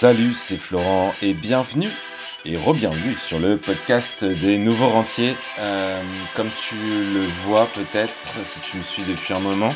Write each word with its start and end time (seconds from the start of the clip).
Salut, 0.00 0.32
c'est 0.32 0.58
Florent 0.58 1.12
et 1.22 1.34
bienvenue 1.34 1.90
et 2.44 2.54
re-bienvenue 2.54 3.16
sur 3.16 3.40
le 3.40 3.56
podcast 3.56 4.24
des 4.24 4.56
nouveaux 4.56 4.90
rentiers. 4.90 5.34
Euh, 5.58 6.00
comme 6.36 6.46
tu 6.46 6.76
le 6.76 7.24
vois 7.44 7.66
peut-être 7.74 8.14
si 8.44 8.60
tu 8.60 8.76
me 8.76 8.84
suis 8.84 9.02
depuis 9.02 9.34
un 9.34 9.40
moment, 9.40 9.70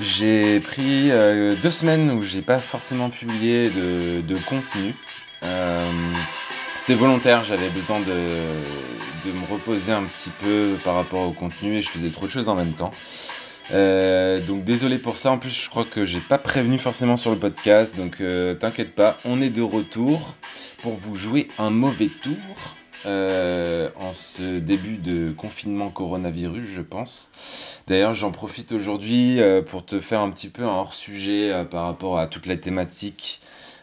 j'ai 0.00 0.60
pris 0.60 1.10
euh, 1.10 1.54
deux 1.62 1.70
semaines 1.70 2.10
où 2.10 2.22
j'ai 2.22 2.40
pas 2.40 2.56
forcément 2.56 3.10
publié 3.10 3.68
de, 3.68 4.34
contenu. 4.46 4.94
Euh, 5.44 5.86
c'était 6.78 6.94
volontaire, 6.94 7.44
j'avais 7.44 7.68
besoin 7.68 8.00
de, 8.00 8.06
de 8.06 9.32
me 9.32 9.52
reposer 9.52 9.92
un 9.92 10.04
petit 10.04 10.30
peu 10.40 10.78
par 10.82 10.94
rapport 10.94 11.28
au 11.28 11.32
contenu 11.32 11.76
et 11.76 11.82
je 11.82 11.90
faisais 11.90 12.08
trop 12.08 12.24
de 12.24 12.30
choses 12.30 12.48
en 12.48 12.54
même 12.54 12.72
temps. 12.72 12.92
Euh, 13.70 14.40
donc 14.46 14.64
désolé 14.64 14.98
pour 14.98 15.18
ça. 15.18 15.30
En 15.30 15.38
plus, 15.38 15.64
je 15.64 15.68
crois 15.68 15.84
que 15.84 16.04
j'ai 16.04 16.20
pas 16.20 16.38
prévenu 16.38 16.78
forcément 16.78 17.16
sur 17.16 17.30
le 17.30 17.38
podcast. 17.38 17.96
Donc 17.96 18.20
euh, 18.20 18.54
t'inquiète 18.54 18.94
pas, 18.94 19.16
on 19.24 19.40
est 19.40 19.50
de 19.50 19.62
retour 19.62 20.34
pour 20.82 20.96
vous 20.96 21.14
jouer 21.14 21.48
un 21.58 21.70
mauvais 21.70 22.08
tour 22.22 22.36
euh, 23.06 23.90
en 23.96 24.12
ce 24.12 24.58
début 24.58 24.96
de 24.96 25.32
confinement 25.32 25.90
coronavirus, 25.90 26.64
je 26.64 26.82
pense. 26.82 27.30
D'ailleurs, 27.86 28.14
j'en 28.14 28.30
profite 28.30 28.72
aujourd'hui 28.72 29.40
pour 29.66 29.84
te 29.84 30.00
faire 30.00 30.20
un 30.20 30.30
petit 30.30 30.48
peu 30.48 30.62
un 30.62 30.68
hors 30.68 30.94
sujet 30.94 31.64
par 31.70 31.84
rapport 31.84 32.18
à 32.18 32.26
toute 32.26 32.46
la 32.46 32.56
thématique 32.56 33.40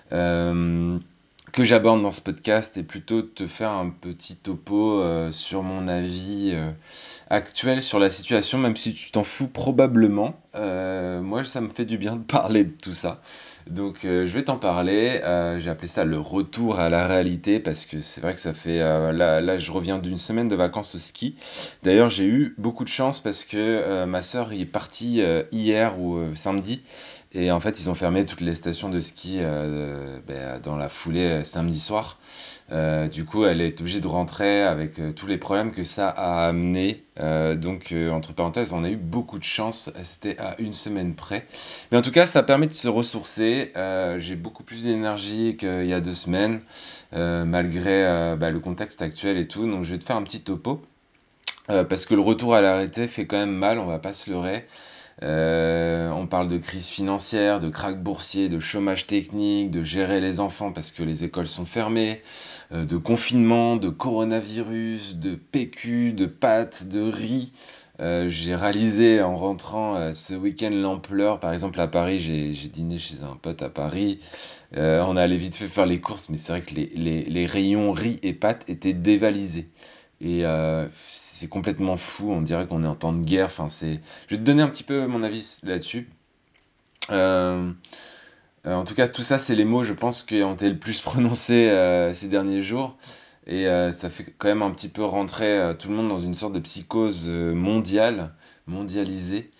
que 0.09 1.63
j'aborde 1.63 2.01
dans 2.01 2.11
ce 2.11 2.21
podcast 2.21 2.77
et 2.77 2.83
plutôt 2.83 3.21
te 3.21 3.47
faire 3.47 3.71
un 3.71 3.89
petit 3.89 4.35
topo 4.35 5.01
sur 5.31 5.63
mon 5.63 5.87
avis 5.87 6.53
actuel 7.29 7.81
sur 7.81 7.99
la 7.99 8.09
situation, 8.09 8.57
même 8.57 8.75
si 8.75 8.93
tu 8.93 9.11
t'en 9.11 9.23
fous 9.23 9.47
probablement. 9.47 10.35
Euh, 10.55 11.21
moi, 11.21 11.43
ça 11.43 11.61
me 11.61 11.69
fait 11.69 11.85
du 11.85 11.97
bien 11.97 12.15
de 12.15 12.23
parler 12.23 12.63
de 12.63 12.71
tout 12.71 12.93
ça. 12.93 13.21
Donc, 13.69 14.05
euh, 14.05 14.27
je 14.27 14.33
vais 14.33 14.43
t'en 14.43 14.57
parler. 14.57 15.21
Euh, 15.23 15.59
j'ai 15.59 15.69
appelé 15.69 15.87
ça 15.87 16.03
le 16.03 16.19
retour 16.19 16.79
à 16.79 16.89
la 16.89 17.07
réalité 17.07 17.59
parce 17.59 17.85
que 17.85 18.01
c'est 18.01 18.21
vrai 18.21 18.33
que 18.33 18.39
ça 18.39 18.53
fait. 18.53 18.79
là, 18.79 19.41
là, 19.41 19.57
je 19.57 19.71
reviens 19.71 19.97
d'une 19.97 20.17
semaine 20.17 20.47
de 20.47 20.55
vacances 20.55 20.95
au 20.95 20.99
ski. 20.99 21.35
D'ailleurs, 21.83 22.09
j'ai 22.09 22.25
eu 22.25 22.53
beaucoup 22.57 22.83
de 22.83 22.89
chance 22.89 23.19
parce 23.19 23.43
que 23.43 24.05
ma 24.05 24.21
soeur 24.21 24.53
est 24.53 24.65
partie 24.65 25.21
hier 25.51 25.99
ou 25.99 26.19
samedi. 26.35 26.83
Et 27.33 27.51
en 27.51 27.59
fait, 27.59 27.81
ils 27.81 27.89
ont 27.89 27.95
fermé 27.95 28.23
toutes 28.23 28.41
les 28.41 28.55
stations 28.55 28.89
de 28.89 29.01
ski 29.01 29.39
ben, 29.39 30.59
dans 30.61 30.77
la 30.77 30.89
foulée 30.89 31.43
samedi 31.43 31.79
soir. 31.79 32.19
Euh, 32.71 33.07
du 33.07 33.25
coup, 33.25 33.45
elle 33.45 33.61
est 33.61 33.79
obligée 33.79 33.99
de 33.99 34.07
rentrer 34.07 34.63
avec 34.63 34.97
euh, 34.97 35.11
tous 35.11 35.27
les 35.27 35.37
problèmes 35.37 35.71
que 35.71 35.83
ça 35.83 36.09
a 36.09 36.47
amené. 36.47 37.03
Euh, 37.19 37.55
donc, 37.55 37.93
entre 38.11 38.33
parenthèses, 38.33 38.73
on 38.73 38.83
a 38.83 38.89
eu 38.89 38.95
beaucoup 38.95 39.37
de 39.37 39.43
chance. 39.43 39.91
C'était 40.03 40.37
à 40.39 40.55
une 40.59 40.73
semaine 40.73 41.13
près. 41.13 41.45
Mais 41.91 41.97
en 41.97 42.01
tout 42.01 42.11
cas, 42.11 42.25
ça 42.25 42.43
permet 42.43 42.67
de 42.67 42.73
se 42.73 42.87
ressourcer. 42.87 43.71
J'ai 44.17 44.35
beaucoup 44.35 44.63
plus 44.63 44.83
d'énergie 44.83 45.57
qu'il 45.57 45.85
y 45.85 45.93
a 45.93 46.01
deux 46.01 46.13
semaines, 46.13 46.61
malgré 47.13 48.35
bah, 48.37 48.51
le 48.51 48.59
contexte 48.59 49.01
actuel 49.01 49.37
et 49.37 49.47
tout. 49.47 49.69
Donc, 49.69 49.83
je 49.83 49.93
vais 49.93 49.99
te 49.99 50.05
faire 50.05 50.17
un 50.17 50.23
petit 50.23 50.41
topo. 50.41 50.81
parce 51.67 52.05
que 52.05 52.15
le 52.15 52.21
retour 52.21 52.55
à 52.55 52.61
l'arrêté 52.61 53.07
fait 53.07 53.25
quand 53.25 53.37
même 53.37 53.55
mal, 53.55 53.79
on 53.79 53.85
va 53.85 53.99
pas 53.99 54.13
se 54.13 54.29
leurrer. 54.29 54.65
Euh, 55.23 56.09
on 56.09 56.27
parle 56.27 56.49
de 56.49 56.57
crise 56.57 56.87
financière, 56.87 57.59
de 57.59 57.69
krach 57.69 57.95
boursier, 57.97 58.49
de 58.49 58.59
chômage 58.59 59.07
technique, 59.07 59.71
de 59.71 59.81
gérer 59.81 60.19
les 60.19 60.39
enfants 60.39 60.71
parce 60.73 60.91
que 60.91 61.03
les 61.03 61.23
écoles 61.23 61.47
sont 61.47 61.65
fermées, 61.65 62.21
euh, 62.73 62.85
de 62.85 62.97
confinement, 62.97 63.77
de 63.77 63.89
coronavirus, 63.89 65.15
de 65.15 65.35
PQ, 65.35 66.13
de 66.13 66.25
pâtes, 66.25 66.87
de 66.89 67.01
riz. 67.01 67.53
Euh, 68.01 68.27
j'ai 68.27 68.55
réalisé 68.55 69.21
en 69.21 69.37
rentrant 69.37 70.13
ce 70.13 70.33
week-end 70.33 70.71
l'ampleur. 70.71 71.39
Par 71.39 71.53
exemple, 71.53 71.79
à 71.79 71.87
Paris, 71.87 72.19
j'ai 72.19 72.67
dîné 72.67 72.97
chez 72.97 73.15
un 73.23 73.37
pote 73.37 73.61
à 73.61 73.69
Paris. 73.69 74.19
on 74.75 75.15
allait 75.15 75.37
vite 75.37 75.55
fait 75.55 75.69
faire 75.69 75.85
les 75.85 76.01
courses, 76.01 76.27
mais 76.29 76.37
c'est 76.37 76.51
vrai 76.51 76.61
que 76.61 76.75
les, 76.75 77.45
rayons 77.45 77.93
riz 77.93 78.19
et 78.21 78.33
pâtes 78.33 78.65
étaient 78.67 78.93
dévalisés. 78.93 79.69
Et 80.19 80.43
c'est 81.35 81.49
complètement 81.49 81.97
fou. 81.97 82.31
On 82.31 82.41
dirait 82.41 82.65
qu'on 82.65 82.83
est 82.83 82.87
en 82.87 82.95
temps 82.95 83.11
de 83.11 83.23
guerre. 83.23 83.47
Enfin. 83.47 83.67
Je 83.69 83.97
vais 84.29 84.37
te 84.37 84.43
donner 84.43 84.61
un 84.61 84.69
petit 84.69 84.83
peu 84.83 85.05
mon 85.05 85.21
avis 85.21 85.59
là-dessus. 85.63 86.09
Euh, 87.11 87.71
euh, 88.65 88.73
en 88.73 88.85
tout 88.85 88.95
cas, 88.95 89.07
tout 89.09 89.21
ça, 89.21 89.37
c'est 89.37 89.55
les 89.55 89.65
mots, 89.65 89.83
je 89.83 89.91
pense, 89.91 90.23
qui 90.23 90.41
ont 90.43 90.53
été 90.53 90.69
le 90.69 90.79
plus 90.79 91.01
prononcés 91.03 91.67
euh, 91.69 92.13
ces 92.13 92.29
derniers 92.29 92.61
jours. 92.61 92.95
Et 93.47 93.65
ça 93.91 94.09
fait 94.09 94.33
quand 94.39 94.47
même 94.47 94.63
un 94.63 94.71
petit 94.71 94.87
peu 94.87 95.03
rentrer 95.03 95.75
tout 95.77 95.89
le 95.89 95.93
monde 95.93 96.07
dans 96.07 96.17
une 96.17 96.33
sorte 96.33 96.53
de 96.53 96.59
psychose 96.59 97.29
mondiale, 97.29 98.33
mondialisée. 98.65 99.51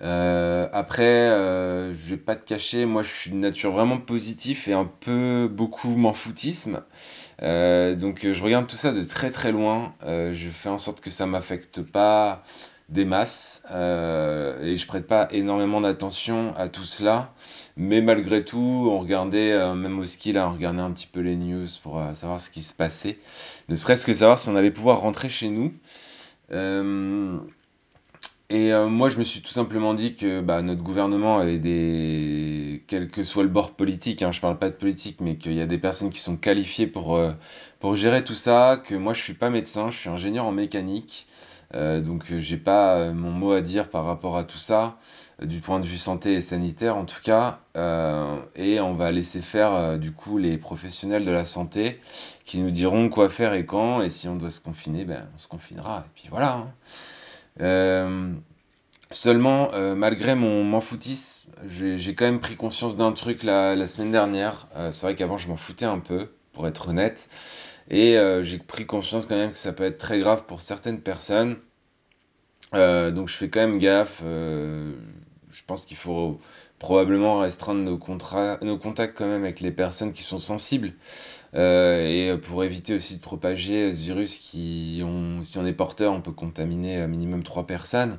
Après, 0.00 1.28
je 1.92 2.10
vais 2.10 2.16
pas 2.16 2.36
te 2.36 2.44
cacher, 2.44 2.86
moi 2.86 3.02
je 3.02 3.08
suis 3.08 3.30
de 3.30 3.36
nature 3.36 3.72
vraiment 3.72 3.98
positif 3.98 4.68
et 4.68 4.72
un 4.72 4.84
peu 4.84 5.48
beaucoup 5.50 5.94
m'en 5.96 6.12
foutisme. 6.12 6.82
Euh, 7.42 7.94
donc 7.94 8.24
euh, 8.24 8.32
je 8.32 8.42
regarde 8.42 8.66
tout 8.66 8.76
ça 8.76 8.92
de 8.92 9.02
très 9.02 9.30
très 9.30 9.52
loin. 9.52 9.94
Euh, 10.04 10.34
je 10.34 10.48
fais 10.50 10.68
en 10.68 10.78
sorte 10.78 11.00
que 11.00 11.10
ça 11.10 11.26
m'affecte 11.26 11.82
pas 11.82 12.42
des 12.88 13.04
masses 13.04 13.62
et 13.68 14.76
je 14.76 14.86
prête 14.86 15.08
pas 15.08 15.26
énormément 15.32 15.80
d'attention 15.80 16.54
à 16.56 16.68
tout 16.68 16.84
cela. 16.84 17.32
Mais 17.76 18.00
malgré 18.00 18.44
tout, 18.44 18.88
on 18.88 19.00
regardait, 19.00 19.74
même 19.74 19.98
au 19.98 20.04
ski, 20.04 20.32
là, 20.32 20.48
on 20.48 20.52
regardait 20.52 20.82
un 20.82 20.92
petit 20.92 21.08
peu 21.08 21.18
les 21.18 21.36
news 21.36 21.66
pour 21.82 22.00
savoir 22.14 22.40
ce 22.40 22.48
qui 22.48 22.62
se 22.62 22.72
passait. 22.72 23.18
Ne 23.68 23.74
serait-ce 23.74 24.06
que 24.06 24.14
savoir 24.14 24.38
si 24.38 24.48
on 24.50 24.54
allait 24.54 24.70
pouvoir 24.70 25.00
rentrer 25.00 25.28
chez 25.28 25.48
nous. 25.48 25.74
Et 28.48 28.72
euh, 28.72 28.86
moi, 28.86 29.08
je 29.08 29.18
me 29.18 29.24
suis 29.24 29.42
tout 29.42 29.50
simplement 29.50 29.92
dit 29.92 30.14
que 30.14 30.40
bah, 30.40 30.62
notre 30.62 30.82
gouvernement 30.82 31.38
avait 31.38 31.58
des. 31.58 32.84
quel 32.86 33.08
que 33.08 33.24
soit 33.24 33.42
le 33.42 33.48
bord 33.48 33.72
politique, 33.72 34.22
hein, 34.22 34.30
je 34.30 34.40
parle 34.40 34.58
pas 34.58 34.70
de 34.70 34.74
politique, 34.74 35.20
mais 35.20 35.36
qu'il 35.36 35.54
y 35.54 35.60
a 35.60 35.66
des 35.66 35.78
personnes 35.78 36.10
qui 36.10 36.20
sont 36.20 36.36
qualifiées 36.36 36.86
pour, 36.86 37.16
euh, 37.16 37.32
pour 37.80 37.96
gérer 37.96 38.22
tout 38.22 38.34
ça, 38.34 38.80
que 38.84 38.94
moi, 38.94 39.14
je 39.14 39.22
suis 39.22 39.34
pas 39.34 39.50
médecin, 39.50 39.90
je 39.90 39.98
suis 39.98 40.08
ingénieur 40.08 40.44
en 40.46 40.52
mécanique, 40.52 41.26
euh, 41.74 42.00
donc 42.00 42.32
j'ai 42.38 42.56
pas 42.56 43.12
mon 43.12 43.32
mot 43.32 43.50
à 43.50 43.60
dire 43.62 43.90
par 43.90 44.04
rapport 44.04 44.36
à 44.36 44.44
tout 44.44 44.58
ça, 44.58 44.96
du 45.42 45.58
point 45.60 45.80
de 45.80 45.86
vue 45.86 45.98
santé 45.98 46.34
et 46.34 46.40
sanitaire 46.40 46.96
en 46.96 47.04
tout 47.04 47.20
cas, 47.22 47.58
et 48.54 48.80
on 48.80 48.94
va 48.94 49.10
laisser 49.10 49.40
faire 49.40 49.98
du 49.98 50.12
coup 50.12 50.38
les 50.38 50.56
professionnels 50.56 51.24
de 51.24 51.30
la 51.30 51.44
santé 51.44 52.00
qui 52.44 52.60
nous 52.60 52.70
diront 52.70 53.08
quoi 53.08 53.28
faire 53.28 53.54
et 53.54 53.66
quand, 53.66 54.02
et 54.02 54.10
si 54.10 54.28
on 54.28 54.36
doit 54.36 54.50
se 54.50 54.60
confiner, 54.60 55.04
ben 55.04 55.28
on 55.34 55.38
se 55.38 55.48
confinera, 55.48 56.00
et 56.06 56.10
puis 56.14 56.28
voilà. 56.30 56.52
Hein. 56.54 56.72
Euh, 57.60 58.32
seulement, 59.10 59.72
euh, 59.74 59.94
malgré 59.94 60.34
mon 60.34 60.64
m'en 60.64 60.80
foutisme, 60.80 61.50
j'ai 61.66 62.14
quand 62.14 62.26
même 62.26 62.40
pris 62.40 62.56
conscience 62.56 62.96
d'un 62.96 63.12
truc 63.12 63.42
la, 63.42 63.86
semaine 63.86 64.12
dernière. 64.12 64.68
Euh, 64.76 64.92
c'est 64.92 65.06
vrai 65.06 65.16
qu'avant, 65.16 65.36
je 65.36 65.48
m'en 65.48 65.56
foutais 65.56 65.86
un 65.86 65.98
peu, 65.98 66.28
pour 66.52 66.66
être 66.66 66.88
honnête. 66.88 67.28
Et 67.90 68.18
j'ai 68.42 68.58
pris 68.58 68.86
conscience 68.86 69.26
quand 69.26 69.36
même 69.36 69.52
que 69.52 69.58
ça 69.58 69.72
peut 69.72 69.84
être 69.84 69.98
très 69.98 70.18
grave 70.18 70.44
pour 70.46 70.60
certaines 70.60 71.00
personnes. 71.00 71.56
donc 72.72 73.28
je 73.28 73.34
fais 73.36 73.48
quand 73.48 73.60
même 73.60 73.78
gaffe. 73.78 74.20
je 74.22 75.62
pense 75.66 75.86
qu'il 75.86 75.96
faut 75.96 76.40
probablement 76.78 77.38
restreindre 77.38 77.82
nos, 77.82 77.96
contacts 77.98 79.16
quand 79.16 79.26
même 79.26 79.42
avec 79.42 79.60
les 79.60 79.70
personnes 79.70 80.12
qui 80.12 80.22
sont 80.22 80.38
sensibles. 80.38 80.92
Euh, 81.54 82.34
et 82.34 82.36
pour 82.38 82.64
éviter 82.64 82.94
aussi 82.94 83.16
de 83.16 83.20
propager 83.20 83.92
ce 83.92 84.02
virus 84.02 84.36
qui, 84.36 85.02
si 85.42 85.58
on 85.58 85.66
est 85.66 85.72
porteur, 85.72 86.12
on 86.12 86.20
peut 86.20 86.32
contaminer 86.32 87.00
un 87.00 87.06
minimum 87.06 87.42
3 87.42 87.66
personnes. 87.66 88.18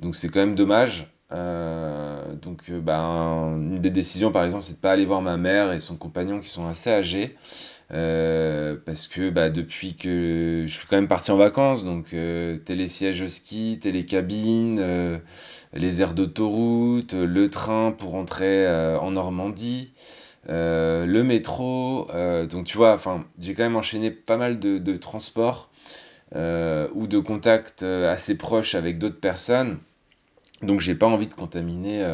Donc 0.00 0.16
c'est 0.16 0.28
quand 0.28 0.40
même 0.40 0.54
dommage. 0.54 1.06
Euh, 1.32 2.34
donc 2.34 2.64
euh, 2.70 2.80
ben, 2.80 3.56
une 3.56 3.78
des 3.78 3.88
décisions 3.88 4.32
par 4.32 4.44
exemple 4.44 4.64
c'est 4.64 4.74
de 4.74 4.78
pas 4.78 4.92
aller 4.92 5.06
voir 5.06 5.22
ma 5.22 5.38
mère 5.38 5.72
et 5.72 5.80
son 5.80 5.96
compagnon 5.96 6.40
qui 6.40 6.50
sont 6.50 6.66
assez 6.66 6.90
âgés. 6.90 7.36
parce 7.88 9.06
que 9.08 9.30
bah, 9.30 9.50
depuis 9.50 9.94
que 9.96 10.64
je 10.66 10.72
suis 10.72 10.86
quand 10.86 10.96
même 10.96 11.08
parti 11.08 11.30
en 11.30 11.36
vacances, 11.36 11.84
donc 11.84 12.14
télésiège 12.64 13.20
au 13.22 13.28
ski, 13.28 13.78
télécabine, 13.82 15.20
les 15.72 16.00
aires 16.00 16.14
d'autoroute, 16.14 17.14
le 17.14 17.48
train 17.48 17.92
pour 17.92 18.10
rentrer 18.10 18.68
en 18.96 19.12
Normandie, 19.12 19.92
euh, 20.48 21.06
le 21.06 21.22
métro, 21.22 22.08
euh, 22.10 22.46
donc 22.46 22.66
tu 22.66 22.76
vois, 22.76 22.94
enfin, 22.94 23.24
j'ai 23.38 23.54
quand 23.54 23.62
même 23.62 23.76
enchaîné 23.76 24.10
pas 24.10 24.36
mal 24.36 24.58
de, 24.58 24.96
transports 24.96 25.70
euh, 26.34 26.88
ou 26.94 27.06
de 27.06 27.18
contacts 27.18 27.82
assez 27.82 28.36
proches 28.36 28.74
avec 28.74 28.98
d'autres 28.98 29.20
personnes, 29.20 29.78
donc 30.62 30.80
j'ai 30.80 30.94
pas 30.94 31.06
envie 31.06 31.28
de 31.28 31.34
contaminer 31.34 32.04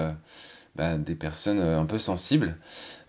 bah, 0.77 0.99
des 0.99 1.15
personnes 1.15 1.61
un 1.61 1.87
peu 1.87 1.99
sensibles. 1.99 2.59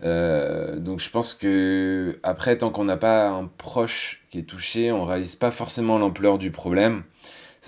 donc 0.02 1.00
je 1.00 1.10
pense 1.10 1.34
que 1.34 2.20
après, 2.24 2.58
tant 2.58 2.70
qu'on 2.72 2.86
n'a 2.86 2.98
pas 2.98 3.28
un 3.30 3.46
proche 3.46 4.22
qui 4.30 4.40
est 4.40 4.44
touché, 4.44 4.92
on 4.92 5.04
réalise 5.06 5.36
pas 5.36 5.52
forcément 5.52 5.98
l'ampleur 5.98 6.38
du 6.38 6.52
problème. 6.52 7.04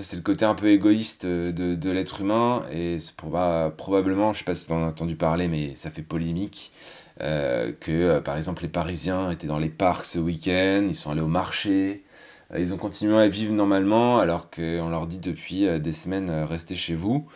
C'est 0.02 0.16
le 0.18 0.22
côté 0.22 0.46
un 0.46 0.56
peu 0.56 0.68
égoïste 0.68 1.26
de, 1.26 1.92
l'être 1.92 2.22
humain, 2.22 2.64
et 2.72 3.00
c'est 3.00 3.16
probablement, 3.16 4.34
je 4.34 4.40
sais 4.40 4.46
pas 4.46 4.54
si 4.54 4.68
tu 4.68 4.74
en 4.74 4.84
as 4.84 4.88
entendu 4.88 5.16
parler, 5.16 5.48
mais 5.48 5.76
ça 5.76 5.92
fait 5.92 6.02
polémique. 6.02 6.72
Euh, 7.20 7.72
que 7.80 7.92
euh, 7.92 8.22
par 8.22 8.38
exemple 8.38 8.64
les 8.64 8.70
Parisiens 8.70 9.30
étaient 9.30 9.46
dans 9.46 9.60
les 9.60 9.70
parcs 9.70 10.06
ce 10.06 10.18
week-end, 10.18 10.88
ils 10.88 10.96
sont 10.96 11.12
allés 11.12 11.22
au 11.22 11.28
marché, 11.28 12.04
euh, 12.52 12.60
ils 12.60 12.74
ont 12.74 12.78
continué 12.78 13.16
à 13.16 13.28
vivre 13.28 13.54
normalement 13.54 14.18
alors 14.18 14.50
qu'on 14.50 14.90
leur 14.90 15.06
dit 15.06 15.20
depuis 15.20 15.68
des 15.80 15.92
semaines 15.92 16.32
restez 16.32 16.76
chez 16.76 16.96
vous. 16.96 17.28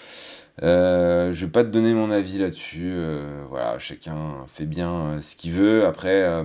Euh, 0.64 1.34
je 1.34 1.46
vais 1.46 1.52
pas 1.52 1.64
te 1.64 1.70
donner 1.70 1.94
mon 1.94 2.12
avis 2.12 2.38
là-dessus. 2.38 2.92
euh, 2.96 3.46
voilà, 3.50 3.78
chacun 3.80 4.46
fait 4.48 4.66
bien 4.66 5.18
euh, 5.18 5.22
ce 5.22 5.36
qu'il 5.36 5.52
veut. 5.54 5.86
Après, 5.86 6.24
euh, 6.24 6.44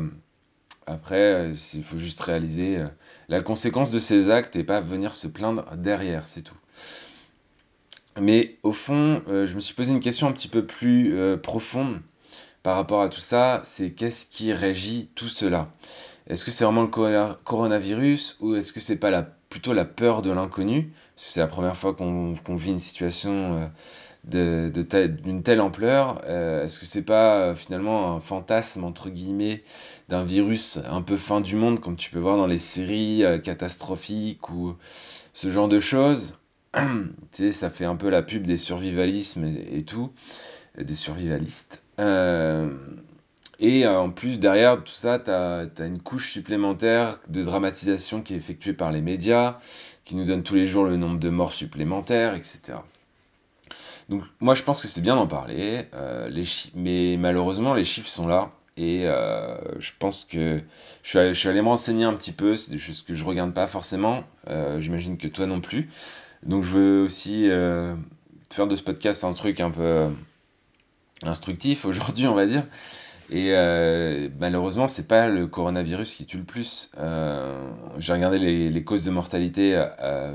après, 0.90 1.52
il 1.74 1.84
faut 1.84 1.98
juste 1.98 2.20
réaliser 2.20 2.78
euh, 2.78 2.88
la 3.28 3.40
conséquence 3.42 3.90
de 3.90 4.00
ses 4.00 4.30
actes 4.30 4.56
et 4.56 4.64
pas 4.64 4.80
venir 4.80 5.14
se 5.14 5.28
plaindre 5.28 5.64
derrière, 5.76 6.26
c'est 6.26 6.42
tout. 6.42 6.56
Mais 8.20 8.56
au 8.62 8.72
fond, 8.72 9.22
euh, 9.28 9.46
je 9.46 9.54
me 9.54 9.60
suis 9.60 9.74
posé 9.74 9.92
une 9.92 10.00
question 10.00 10.26
un 10.26 10.32
petit 10.32 10.48
peu 10.48 10.66
plus 10.66 11.14
euh, 11.14 11.36
profonde 11.36 12.00
par 12.62 12.76
rapport 12.76 13.02
à 13.02 13.08
tout 13.08 13.20
ça. 13.20 13.62
C'est 13.64 13.92
qu'est-ce 13.92 14.26
qui 14.26 14.52
régit 14.52 15.10
tout 15.14 15.28
cela? 15.28 15.70
Est-ce 16.26 16.44
que 16.44 16.50
c'est 16.50 16.64
vraiment 16.64 16.82
le 16.82 16.88
corona- 16.88 17.38
coronavirus 17.44 18.36
ou 18.40 18.56
est-ce 18.56 18.72
que 18.72 18.80
c'est 18.80 18.96
pas 18.98 19.22
plutôt 19.48 19.72
la 19.72 19.84
peur 19.84 20.22
de 20.22 20.32
l'inconnu? 20.32 20.92
C'est 21.16 21.40
la 21.40 21.46
première 21.46 21.76
fois 21.76 21.94
qu'on 21.94 22.34
vit 22.56 22.70
une 22.70 22.78
situation 22.78 23.70
d'une 24.24 25.42
telle 25.42 25.60
ampleur. 25.60 26.22
Euh, 26.26 26.64
est-ce 26.64 26.78
que 26.78 26.86
c'est 26.86 27.04
pas 27.04 27.40
euh, 27.40 27.54
finalement 27.54 28.14
un 28.14 28.20
fantasme 28.20 28.84
entre 28.84 29.08
guillemets 29.08 29.62
d'un 30.08 30.24
virus 30.24 30.78
un 30.88 31.02
peu 31.02 31.16
fin 31.16 31.40
du 31.40 31.56
monde 31.56 31.80
comme 31.80 31.96
tu 31.96 32.10
peux 32.10 32.18
voir 32.18 32.36
dans 32.36 32.46
les 32.46 32.58
séries 32.58 33.24
euh, 33.24 33.38
catastrophiques 33.38 34.50
ou 34.50 34.76
ce 35.32 35.50
genre 35.50 35.68
de 35.68 35.80
choses? 35.80 36.38
Tu 37.32 37.44
sais, 37.44 37.52
ça 37.52 37.70
fait 37.70 37.84
un 37.84 37.96
peu 37.96 38.10
la 38.10 38.22
pub 38.22 38.46
des 38.46 38.56
survivalismes 38.56 39.44
et, 39.44 39.84
tout, 39.84 40.10
des 40.76 40.94
survivalistes. 40.94 41.82
Et 43.60 43.86
en 43.86 44.10
plus, 44.10 44.38
derrière 44.38 44.82
tout 44.82 44.92
ça, 44.92 45.18
tu 45.18 45.30
as, 45.30 45.68
une 45.86 46.00
couche 46.00 46.32
supplémentaire 46.32 47.20
de 47.28 47.42
dramatisation 47.42 48.22
qui 48.22 48.34
est 48.34 48.36
effectuée 48.36 48.72
par 48.72 48.90
les 48.90 49.00
médias, 49.00 49.58
qui 50.04 50.16
nous 50.16 50.24
donne 50.24 50.42
tous 50.42 50.54
les 50.54 50.66
jours 50.66 50.84
le 50.84 50.96
nombre 50.96 51.18
de 51.18 51.28
morts 51.28 51.52
supplémentaires, 51.52 52.34
etc. 52.34 52.78
Donc 54.10 54.24
moi, 54.40 54.54
je 54.54 54.64
pense 54.64 54.82
que 54.82 54.88
c'est 54.88 55.00
bien 55.00 55.14
d'en 55.14 55.28
parler, 55.28 55.86
euh, 55.94 56.28
mais 56.74 57.16
malheureusement, 57.16 57.74
les 57.74 57.84
chiffres 57.84 58.08
sont 58.08 58.26
là. 58.26 58.50
Et 58.76 59.06
euh, 59.06 59.56
je 59.78 59.92
pense 59.96 60.24
que 60.24 60.60
je 61.04 61.32
suis 61.32 61.48
allé, 61.48 61.62
me 61.62 61.68
renseigner 61.68 62.04
un 62.04 62.14
petit 62.14 62.32
peu, 62.32 62.56
c'est 62.56 62.72
des 62.72 62.78
choses 62.78 63.02
que 63.02 63.14
je 63.14 63.24
regarde 63.24 63.54
pas 63.54 63.68
forcément, 63.68 64.24
euh, 64.48 64.80
j'imagine 64.80 65.16
que 65.16 65.28
toi 65.28 65.46
non 65.46 65.60
plus. 65.60 65.90
Donc 66.42 66.64
je 66.64 66.76
veux 66.76 67.02
aussi 67.04 67.48
faire 68.50 68.66
de 68.66 68.74
ce 68.74 68.82
podcast 68.82 69.22
un 69.22 69.32
truc 69.32 69.60
un 69.60 69.70
peu 69.70 70.08
instructif 71.22 71.84
aujourd'hui, 71.84 72.26
on 72.26 72.34
va 72.34 72.46
dire. 72.46 72.64
Et 73.30 73.52
malheureusement, 74.40 74.88
c'est 74.88 75.06
pas 75.06 75.28
le 75.28 75.46
coronavirus 75.46 76.14
qui 76.14 76.26
tue 76.26 76.38
le 76.38 76.44
plus. 76.44 76.90
J'ai 77.98 78.12
regardé 78.12 78.38
les, 78.38 78.84
causes 78.84 79.04
de 79.04 79.10
mortalité 79.10 79.84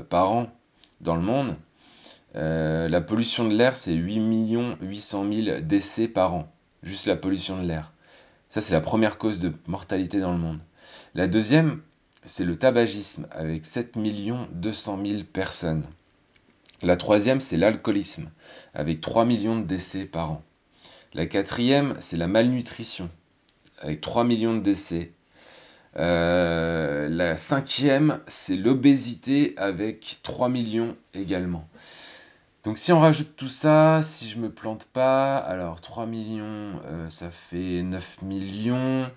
par 0.08 0.30
an 0.30 0.46
dans 1.02 1.16
le 1.16 1.22
monde. 1.22 1.56
Euh, 2.34 2.88
la 2.88 3.00
pollution 3.00 3.48
de 3.48 3.54
l'air, 3.54 3.76
c'est 3.76 3.94
8 3.94 4.76
800 4.80 5.26
000 5.32 5.60
décès 5.60 6.08
par 6.08 6.34
an. 6.34 6.52
Juste 6.82 7.06
la 7.06 7.16
pollution 7.16 7.62
de 7.62 7.66
l'air. 7.66 7.92
Ça, 8.50 8.60
c'est 8.60 8.74
la 8.74 8.80
première 8.80 9.18
cause 9.18 9.40
de 9.40 9.52
mortalité 9.66 10.20
dans 10.20 10.32
le 10.32 10.38
monde. 10.38 10.60
La 11.14 11.28
deuxième, 11.28 11.80
c'est 12.24 12.44
le 12.44 12.56
tabagisme, 12.56 13.26
avec 13.30 13.64
7 13.64 13.96
200 14.52 14.98
000 15.06 15.22
personnes. 15.32 15.86
La 16.82 16.96
troisième, 16.96 17.40
c'est 17.40 17.56
l'alcoolisme, 17.56 18.30
avec 18.74 19.00
3 19.00 19.24
millions 19.24 19.58
de 19.58 19.64
décès 19.64 20.04
par 20.04 20.32
an. 20.32 20.42
La 21.14 21.26
quatrième, 21.26 21.96
c'est 22.00 22.18
la 22.18 22.26
malnutrition, 22.26 23.08
avec 23.78 24.00
3 24.00 24.24
millions 24.24 24.54
de 24.54 24.60
décès. 24.60 25.12
Euh, 25.96 27.08
la 27.08 27.36
cinquième, 27.36 28.20
c'est 28.26 28.56
l'obésité, 28.56 29.54
avec 29.56 30.18
3 30.22 30.50
millions 30.50 30.96
également. 31.14 31.66
Donc 32.66 32.78
si 32.78 32.92
on 32.92 32.98
rajoute 32.98 33.36
tout 33.36 33.48
ça, 33.48 34.00
si 34.02 34.28
je 34.28 34.38
me 34.38 34.50
plante 34.50 34.86
pas, 34.86 35.36
alors 35.36 35.80
3 35.80 36.04
millions, 36.06 36.80
euh, 36.86 37.08
ça 37.10 37.30
fait 37.30 37.80
9 37.84 38.22
millions, 38.22 39.08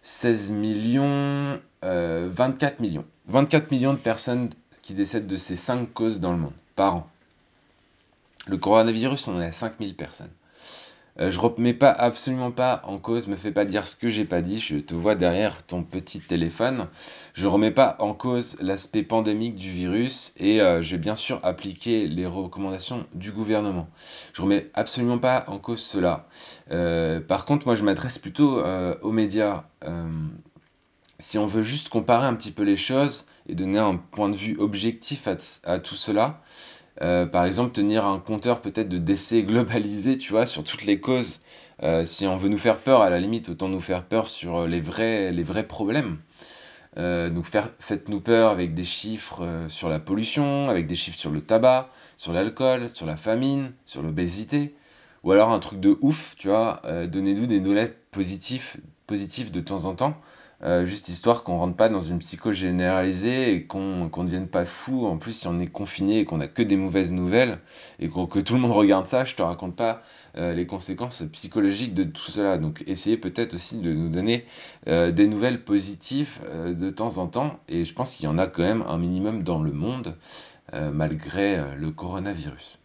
16 0.00 0.52
millions, 0.52 1.60
euh, 1.84 2.30
24 2.32 2.80
millions. 2.80 3.04
24 3.26 3.70
millions 3.72 3.92
de 3.92 3.98
personnes 3.98 4.48
qui 4.80 4.94
décèdent 4.94 5.26
de 5.26 5.36
ces 5.36 5.54
5 5.54 5.92
causes 5.92 6.18
dans 6.18 6.32
le 6.32 6.38
monde 6.38 6.54
par 6.76 6.94
an. 6.96 7.10
Le 8.46 8.56
coronavirus, 8.56 9.28
on 9.28 9.38
est 9.38 9.44
à 9.44 9.52
5000 9.52 9.94
personnes. 9.94 10.30
Euh, 11.20 11.30
je 11.30 11.38
remets 11.40 11.74
pas 11.74 11.90
absolument 11.90 12.50
pas 12.50 12.80
en 12.84 12.98
cause, 12.98 13.26
me 13.26 13.36
fais 13.36 13.50
pas 13.50 13.64
dire 13.64 13.86
ce 13.86 13.96
que 13.96 14.08
j'ai 14.08 14.24
pas 14.24 14.40
dit, 14.40 14.60
je 14.60 14.76
te 14.76 14.94
vois 14.94 15.14
derrière 15.14 15.62
ton 15.64 15.82
petit 15.82 16.20
téléphone. 16.20 16.88
Je 17.34 17.46
remets 17.46 17.70
pas 17.70 17.96
en 17.98 18.14
cause 18.14 18.56
l'aspect 18.60 19.02
pandémique 19.02 19.56
du 19.56 19.70
virus 19.70 20.34
et 20.38 20.60
euh, 20.60 20.80
j'ai 20.80 20.98
bien 20.98 21.14
sûr 21.14 21.40
appliqué 21.42 22.06
les 22.06 22.26
recommandations 22.26 23.06
du 23.14 23.32
gouvernement. 23.32 23.88
Je 24.32 24.42
remets 24.42 24.70
absolument 24.74 25.18
pas 25.18 25.44
en 25.48 25.58
cause 25.58 25.80
cela. 25.80 26.28
Euh, 26.70 27.20
par 27.20 27.44
contre, 27.44 27.66
moi 27.66 27.74
je 27.74 27.82
m'adresse 27.84 28.18
plutôt 28.18 28.62
aux 29.02 29.12
médias. 29.12 29.64
Si 31.20 31.36
on 31.36 31.48
veut 31.48 31.64
juste 31.64 31.88
comparer 31.88 32.26
un 32.26 32.34
petit 32.34 32.52
peu 32.52 32.62
les 32.62 32.76
choses 32.76 33.26
et 33.48 33.56
donner 33.56 33.80
un 33.80 33.96
point 33.96 34.28
de 34.28 34.36
vue 34.36 34.56
objectif 34.58 35.26
à 35.64 35.80
tout 35.80 35.96
cela, 35.96 36.40
euh, 37.02 37.26
par 37.26 37.44
exemple, 37.44 37.72
tenir 37.72 38.06
un 38.06 38.18
compteur 38.18 38.60
peut-être 38.60 38.88
de 38.88 38.98
décès 38.98 39.42
globalisé, 39.42 40.16
tu 40.16 40.32
vois, 40.32 40.46
sur 40.46 40.64
toutes 40.64 40.84
les 40.84 41.00
causes. 41.00 41.40
Euh, 41.82 42.04
si 42.04 42.26
on 42.26 42.36
veut 42.36 42.48
nous 42.48 42.58
faire 42.58 42.78
peur, 42.78 43.02
à 43.02 43.10
la 43.10 43.20
limite, 43.20 43.48
autant 43.48 43.68
nous 43.68 43.80
faire 43.80 44.04
peur 44.04 44.28
sur 44.28 44.66
les 44.66 44.80
vrais, 44.80 45.32
les 45.32 45.42
vrais 45.44 45.66
problèmes. 45.66 46.18
Euh, 46.96 47.30
donc 47.30 47.46
faites-nous 47.78 48.20
peur 48.20 48.50
avec 48.50 48.74
des 48.74 48.84
chiffres 48.84 49.42
euh, 49.42 49.68
sur 49.68 49.88
la 49.88 50.00
pollution, 50.00 50.68
avec 50.68 50.86
des 50.86 50.96
chiffres 50.96 51.18
sur 51.18 51.30
le 51.30 51.40
tabac, 51.40 51.90
sur 52.16 52.32
l'alcool, 52.32 52.88
sur 52.92 53.06
la 53.06 53.16
famine, 53.16 53.72
sur 53.84 54.02
l'obésité. 54.02 54.74
Ou 55.24 55.32
alors 55.32 55.50
un 55.50 55.58
truc 55.58 55.80
de 55.80 55.98
ouf, 56.00 56.34
tu 56.36 56.48
vois, 56.48 56.80
euh, 56.84 57.06
donnez-nous 57.06 57.46
des 57.46 57.60
nouvelles 57.60 57.94
positives, 58.12 58.76
positives 59.06 59.50
de 59.50 59.60
temps 59.60 59.84
en 59.84 59.94
temps. 59.94 60.16
Euh, 60.64 60.84
juste 60.84 61.08
histoire 61.08 61.44
qu'on 61.44 61.56
rentre 61.58 61.76
pas 61.76 61.88
dans 61.88 62.00
une 62.00 62.18
psycho 62.18 62.50
généralisée 62.50 63.52
et 63.52 63.64
qu'on 63.64 64.08
qu'on 64.08 64.24
devienne 64.24 64.48
pas 64.48 64.64
fou. 64.64 65.06
En 65.06 65.16
plus, 65.16 65.32
si 65.32 65.46
on 65.46 65.60
est 65.60 65.68
confiné 65.68 66.18
et 66.18 66.24
qu'on 66.24 66.40
a 66.40 66.48
que 66.48 66.62
des 66.62 66.76
mauvaises 66.76 67.12
nouvelles 67.12 67.60
et 68.00 68.08
qu 68.08 68.26
que 68.28 68.40
tout 68.40 68.54
le 68.54 68.60
monde 68.60 68.72
regarde 68.72 69.06
ça, 69.06 69.24
je 69.24 69.36
te 69.36 69.42
raconte 69.42 69.76
pas 69.76 70.02
euh, 70.36 70.54
les 70.54 70.66
conséquences 70.66 71.22
psychologiques 71.32 71.94
de 71.94 72.02
tout 72.02 72.30
cela. 72.30 72.58
Donc, 72.58 72.82
essayez 72.88 73.16
peut-être 73.16 73.54
aussi 73.54 73.78
de 73.78 73.92
nous 73.92 74.08
donner 74.08 74.46
des 74.86 75.26
nouvelles 75.28 75.64
positives 75.64 76.40
de 76.66 76.90
temps 76.90 77.18
en 77.18 77.26
temps. 77.28 77.60
Et 77.68 77.84
je 77.84 77.94
pense 77.94 78.16
qu'il 78.16 78.24
y 78.24 78.28
en 78.28 78.38
a 78.38 78.46
quand 78.46 78.62
même 78.62 78.84
un 78.88 78.98
minimum 78.98 79.42
dans 79.44 79.62
le 79.62 79.72
monde 79.72 80.16
malgré 80.72 81.76
le 81.76 81.90
coronavirus. 81.90 82.78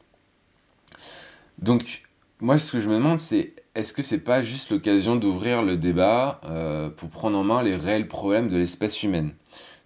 Donc, 1.59 2.03
moi, 2.43 2.57
ce 2.57 2.73
que 2.73 2.79
je 2.81 2.89
me 2.89 2.95
demande, 2.95 3.19
c'est 3.19 3.53
est-ce 3.73 3.93
que 3.93 4.03
c'est 4.03 4.21
pas 4.25 4.41
juste 4.41 4.69
l'occasion 4.69 5.15
d'ouvrir 5.15 5.61
le 5.61 5.77
débat 5.77 6.41
euh, 6.43 6.89
pour 6.89 7.09
prendre 7.09 7.37
en 7.37 7.43
main 7.45 7.63
les 7.63 7.77
réels 7.77 8.09
problèmes 8.09 8.49
de 8.49 8.57
l'espèce 8.57 9.01
humaine? 9.01 9.33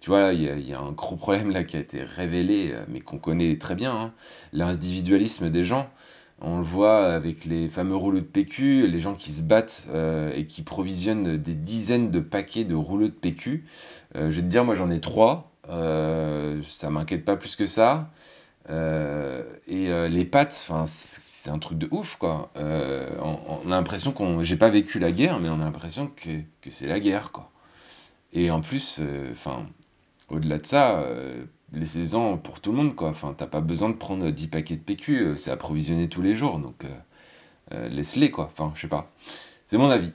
Tu 0.00 0.10
vois, 0.10 0.32
il 0.32 0.42
y, 0.42 0.74
a, 0.74 0.80
un 0.80 0.90
gros 0.90 1.14
problème 1.14 1.52
là 1.52 1.62
qui 1.62 1.76
a 1.76 1.80
été 1.80 2.02
révélé, 2.02 2.72
euh, 2.72 2.84
mais 2.88 2.98
qu'on 2.98 3.18
connaît 3.18 3.56
très 3.58 3.76
bien, 3.76 3.94
hein, 3.94 4.12
l'individualisme 4.52 5.50
des 5.50 5.64
gens. 5.64 5.88
On 6.40 6.58
le 6.58 6.64
voit 6.64 7.06
avec 7.06 7.44
les 7.44 7.68
fameux 7.68 7.94
rouleaux 7.94 8.20
de 8.20 8.24
PQ, 8.24 8.88
les 8.88 8.98
gens 8.98 9.14
qui 9.14 9.30
se 9.30 9.42
battent 9.42 9.86
euh, 9.94 10.32
et 10.34 10.46
qui 10.46 10.62
provisionnent 10.62 11.36
des 11.36 11.54
dizaines 11.54 12.10
de 12.10 12.18
paquets 12.18 12.64
de 12.64 12.74
rouleaux 12.74 13.08
de 13.08 13.12
PQ. 13.12 13.66
Je 14.16 14.20
vais 14.20 14.42
te 14.42 14.46
dire, 14.46 14.64
moi 14.64 14.74
j'en 14.74 14.90
ai 14.90 15.00
trois, 15.00 15.52
euh, 15.68 16.60
ça 16.64 16.90
m'inquiète 16.90 17.24
pas 17.24 17.36
plus 17.36 17.54
que 17.54 17.66
ça. 17.66 18.10
Et 18.68 20.08
les 20.08 20.24
pâtes, 20.24 20.68
c'est 21.48 21.54
un 21.54 21.58
truc 21.58 21.78
de 21.78 21.88
ouf, 21.90 22.16
quoi. 22.16 22.50
Euh, 22.56 23.08
on, 23.22 23.72
a 23.72 23.76
l'impression 23.76 24.12
qu'on, 24.12 24.44
j'ai 24.44 24.56
pas 24.56 24.68
vécu 24.68 24.98
la 24.98 25.10
guerre, 25.10 25.40
mais 25.40 25.48
on 25.48 25.60
a 25.62 25.64
l'impression 25.64 26.08
que, 26.08 26.42
que 26.60 26.70
c'est 26.70 26.86
la 26.86 27.00
guerre, 27.00 27.32
quoi. 27.32 27.50
Et 28.34 28.50
en 28.50 28.60
plus, 28.60 29.00
enfin, 29.32 29.66
euh, 30.30 30.34
au-delà 30.36 30.58
de 30.58 30.66
ça, 30.66 30.98
euh, 30.98 31.46
laissez-en 31.72 32.36
pour 32.36 32.60
tout 32.60 32.70
le 32.72 32.76
monde, 32.76 32.94
quoi. 32.94 33.08
Enfin, 33.08 33.34
t'as 33.34 33.46
pas 33.46 33.62
besoin 33.62 33.88
de 33.88 33.94
prendre 33.94 34.28
10 34.30 34.48
paquets 34.48 34.76
de 34.76 34.82
PQ, 34.82 35.20
euh, 35.20 35.36
c'est 35.38 35.50
approvisionné 35.50 36.10
tous 36.10 36.20
les 36.20 36.34
jours, 36.34 36.58
donc 36.58 36.84
laisse-les, 37.70 38.30
quoi. 38.30 38.50
Enfin, 38.52 38.72
je 38.74 38.82
sais 38.82 38.88
pas. 38.88 39.10
C'est 39.68 39.78
mon 39.78 39.88
avis. 39.88 40.12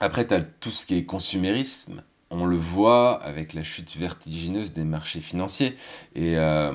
Après, 0.00 0.26
t'as 0.26 0.40
tout 0.40 0.70
ce 0.70 0.86
qui 0.86 0.96
est 0.96 1.04
consumérisme, 1.04 2.02
on 2.32 2.46
le 2.46 2.56
voit 2.56 3.22
avec 3.22 3.52
la 3.52 3.62
chute 3.62 3.96
vertigineuse 3.96 4.72
des 4.72 4.84
marchés 4.84 5.20
financiers 5.20 5.76
et, 6.16 6.36
euh, 6.36 6.72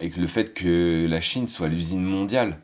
le 0.00 0.26
fait 0.26 0.54
que 0.54 1.06
la 1.08 1.20
Chine 1.20 1.48
soit 1.48 1.68
l'usine 1.68 2.04
mondiale. 2.04 2.58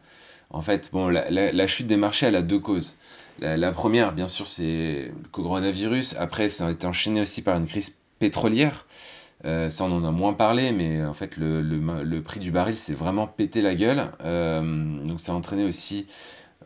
En 0.50 0.62
fait, 0.62 0.90
bon, 0.92 1.08
la, 1.08 1.66
chute 1.66 1.86
des 1.86 1.96
marchés, 1.96 2.26
elle 2.26 2.36
a 2.36 2.42
deux 2.42 2.58
causes. 2.58 2.96
La, 3.40 3.72
première, 3.72 4.12
bien 4.12 4.28
sûr, 4.28 4.46
c'est 4.46 5.10
le 5.10 5.28
coronavirus. 5.30 6.16
Après, 6.18 6.48
ça 6.48 6.66
a 6.66 6.70
été 6.70 6.86
enchaîné 6.86 7.22
aussi 7.22 7.42
par 7.42 7.56
une 7.56 7.66
crise 7.66 7.96
pétrolière. 8.18 8.86
Euh, 9.44 9.70
ça, 9.70 9.84
on 9.84 9.92
en 9.92 10.04
a 10.04 10.10
moins 10.10 10.34
parlé, 10.34 10.70
mais 10.70 11.04
en 11.04 11.14
fait, 11.14 11.36
le, 11.38 12.20
prix 12.20 12.38
du 12.38 12.50
baril 12.50 12.76
s'est 12.76 12.94
vraiment 12.94 13.26
pété 13.26 13.62
la 13.62 13.74
gueule. 13.74 14.12
Euh, 14.24 14.60
donc, 15.04 15.20
ça 15.20 15.32
a 15.32 15.34
entraîné 15.34 15.64
aussi 15.64 16.06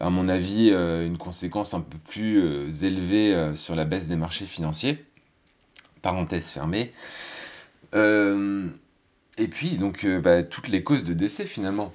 à 0.00 0.10
mon 0.10 0.28
avis, 0.28 0.70
une 0.70 1.16
conséquence 1.16 1.72
un 1.72 1.80
peu 1.80 1.96
plus 1.96 2.84
élevée 2.84 3.52
sur 3.54 3.74
la 3.74 3.86
baisse 3.86 4.08
des 4.08 4.16
marchés 4.16 4.44
financiers 4.44 5.05
parenthèse 6.06 6.50
fermée. 6.50 6.92
Euh, 7.96 8.68
et 9.38 9.48
puis, 9.48 9.76
donc, 9.76 10.04
euh, 10.04 10.20
bah, 10.20 10.44
toutes 10.44 10.68
les 10.68 10.84
causes 10.84 11.02
de 11.02 11.12
décès 11.12 11.44
finalement. 11.44 11.92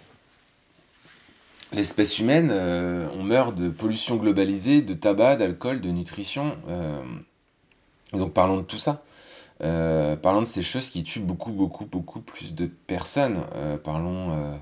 l'espèce 1.72 2.20
humaine, 2.20 2.51
on 2.51 3.24
meurt 3.24 3.56
de 3.56 3.70
pollution 3.70 4.18
globalisée, 4.18 4.82
de 4.82 4.94
tabac, 4.94 5.38
d'alcool, 5.38 5.80
de 5.80 5.89
nutrition. 5.89 6.58
donc 8.12 8.34
parlons 8.34 8.58
de 8.58 8.63
tout 8.63 8.77
ça. 8.77 9.01
parlons 9.60 10.41
de 10.41 10.46
ces 10.46 10.63
choses 10.63 10.89
qui 10.89 11.06
tuent 11.06 11.22
beaucoup, 11.22 11.51
beaucoup, 11.51 11.86
beaucoup 11.86 12.20
plus 12.20 12.53
de 12.53 12.65
personnes. 12.65 13.46
parlons 13.86 14.60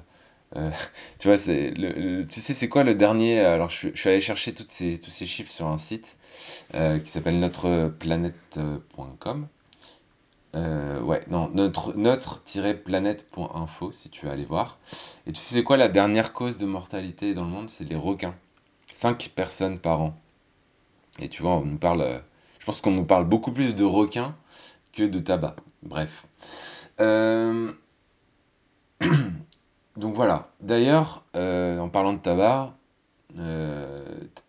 euh, 0.56 0.72
tu 1.20 1.28
vois, 1.28 1.38
tu 1.38 2.42
sais, 2.42 2.54
c'est 2.54 2.70
quoi 2.70 2.84
le 2.84 2.96
dernier 2.96 3.40
Alors, 3.40 3.70
je, 3.70 3.90
suis 3.94 4.10
allé 4.10 4.20
chercher 4.20 4.54
toutes 4.54 4.72
ces, 4.72 5.00
tous 5.00 5.12
ces 5.12 5.26
chiffres 5.26 5.52
sur 5.52 5.68
un 5.68 5.78
site 5.78 6.18
euh, 6.76 7.00
qui 7.00 7.12
s'appelle 7.12 7.40
notreplanète.com. 7.40 9.48
Euh, 10.56 11.00
ouais, 11.02 11.22
non, 11.30 11.52
notre, 11.54 11.94
notre-planète.info, 11.94 13.92
si 13.92 14.10
tu 14.10 14.26
veux 14.26 14.32
aller 14.32 14.46
voir. 14.46 14.80
Et 15.28 15.32
tu 15.32 15.40
sais, 15.40 15.56
c'est 15.56 15.64
quoi 15.64 15.78
la 15.78 15.88
dernière 15.88 16.34
cause 16.34 16.58
de 16.58 16.66
mortalité 16.66 17.36
dans 17.36 17.44
le 17.44 17.52
monde? 17.52 17.70
C'est 17.70 17.86
les 17.86 17.96
requins. 17.96 18.34
5 18.94 19.32
personnes 19.36 19.78
par 19.78 20.02
an. 20.02 20.18
Et 21.20 21.30
tu 21.30 21.44
vois, 21.44 21.52
on 21.52 21.66
nous 21.66 21.78
parle. 21.78 22.24
je 22.58 22.66
pense 22.66 22.82
qu'on 22.82 22.92
nous 22.92 23.06
parle 23.06 23.26
beaucoup 23.26 23.52
plus 23.52 23.76
de 23.76 23.84
requins 23.84 24.36
que 24.94 25.04
de 25.04 25.20
tabac. 25.20 25.56
Bref. 25.84 26.26
Euh. 27.00 27.72
Donc 30.00 30.16
voilà. 30.16 30.48
D'ailleurs, 30.62 31.26
euh, 31.36 31.78
en 31.78 31.90
parlant 31.90 32.14
de 32.14 32.20
tabac, 32.20 32.74
euh, 33.38 34.06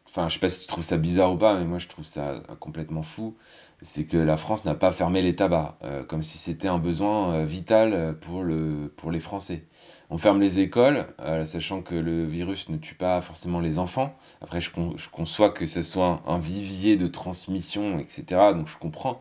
enfin, 0.06 0.28
je 0.28 0.34
sais 0.34 0.40
pas 0.40 0.48
si 0.48 0.60
tu 0.60 0.66
trouves 0.68 0.84
ça 0.84 0.96
bizarre 0.96 1.32
ou 1.32 1.36
pas, 1.36 1.56
mais 1.56 1.64
moi 1.64 1.78
je 1.78 1.88
trouve 1.88 2.04
ça 2.06 2.40
complètement 2.60 3.02
fou. 3.02 3.34
C'est 3.82 4.04
que 4.04 4.16
la 4.16 4.36
France 4.36 4.64
n'a 4.64 4.74
pas 4.76 4.92
fermé 4.92 5.22
les 5.22 5.34
tabacs, 5.34 5.74
euh, 5.82 6.04
comme 6.04 6.22
si 6.22 6.38
c'était 6.38 6.68
un 6.68 6.78
besoin 6.78 7.44
vital 7.46 8.16
pour, 8.20 8.44
le, 8.44 8.92
pour 8.96 9.10
les 9.10 9.18
Français. 9.18 9.64
On 10.10 10.18
ferme 10.18 10.40
les 10.40 10.60
écoles, 10.60 11.06
sachant 11.44 11.82
que 11.82 11.94
le 11.96 12.26
virus 12.26 12.68
ne 12.68 12.76
tue 12.76 12.94
pas 12.94 13.20
forcément 13.22 13.60
les 13.60 13.78
enfants. 13.78 14.14
Après, 14.42 14.60
je, 14.60 14.70
conçois 15.10 15.50
que 15.50 15.66
ce 15.66 15.82
soit 15.82 16.22
un 16.26 16.38
vivier 16.38 16.96
de 16.96 17.06
transmission, 17.08 17.98
etc. 17.98 18.52
Donc 18.54 18.68
je 18.68 18.78
comprends. 18.78 19.20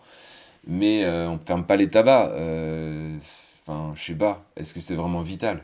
Mais 0.68 1.08
on 1.08 1.34
ne 1.36 1.40
ferme 1.40 1.66
pas 1.66 1.76
les 1.76 1.88
tabacs. 1.88 2.32
Enfin, 3.66 3.94
je 3.96 4.04
sais 4.04 4.16
pas. 4.16 4.44
Est-ce 4.58 4.74
que 4.74 4.80
c'est 4.80 4.96
vraiment 4.96 5.22
vital? 5.22 5.64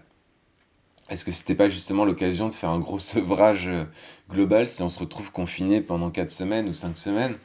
Est-ce 1.09 1.23
que 1.23 1.31
c'était 1.31 1.55
pas 1.55 1.67
justement 1.67 2.03
l'occasion 2.05 2.47
de 2.47 2.53
faire 2.53 2.69
un 2.69 2.79
gros 2.79 2.99
sevrage 2.99 3.67
euh, 3.67 3.85
global 4.29 4.67
si 4.67 4.81
on 4.81 4.89
se 4.89 4.99
retrouve 4.99 5.31
confiné 5.31 5.81
pendant 5.81 6.09
4 6.09 6.29
semaines 6.31 6.67
ou 6.67 6.73
5 6.73 6.97
semaines 6.97 7.37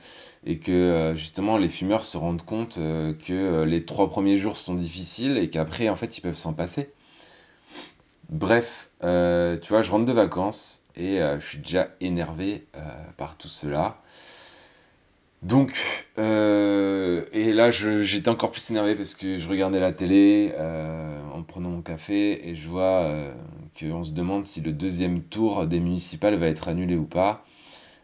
et 0.47 0.59
que 0.59 0.73
euh, 0.73 1.15
justement 1.15 1.59
les 1.59 1.69
fumeurs 1.69 2.03
se 2.03 2.17
rendent 2.17 2.45
compte 2.45 2.79
euh, 2.79 3.13
que 3.13 3.63
les 3.65 3.85
3 3.85 4.09
premiers 4.09 4.39
jours 4.39 4.57
sont 4.57 4.75
difficiles 4.75 5.37
et 5.37 5.51
qu'après 5.51 5.89
en 5.89 5.97
fait 5.97 6.17
ils 6.17 6.23
peuvent 6.23 6.37
s'en 6.39 6.55
passer? 6.55 6.91
Bref, 8.31 8.89
tu 9.01 9.69
vois, 9.69 9.83
je 9.83 9.91
rentre 9.91 10.05
de 10.05 10.13
vacances 10.13 10.85
et 10.95 11.19
je 11.19 11.45
suis 11.45 11.59
déjà 11.59 11.89
énervé 12.01 12.65
par 13.17 13.37
tout 13.37 13.49
cela. 13.49 14.01
Donc, 15.43 15.73
euh, 16.19 17.25
et 17.33 17.53
là, 17.53 17.71
j'étais 17.71 18.29
encore 18.29 18.51
plus 18.51 18.71
énervé 18.71 18.95
parce 18.95 19.15
que 19.15 19.39
je 19.39 19.49
regardais 19.49 19.81
la 19.81 19.93
télé 19.93 20.53
euh, 20.59 21.19
en 21.33 21.43
prenant 21.43 21.71
mon 21.71 21.81
café 21.81 22.47
et 22.49 22.55
je 22.55 22.69
vois 22.69 23.05
euh, 23.05 23.33
qu'on 23.79 24.05
se 24.05 24.13
demande 24.13 24.45
si 24.47 24.61
le 24.61 24.73
deuxième 24.73 25.23
tour 25.23 25.67
des 25.67 25.81
municipales 25.81 26.35
va 26.35 26.47
être 26.47 26.69
annulé 26.69 26.95
ou 26.95 27.07
pas, 27.07 27.45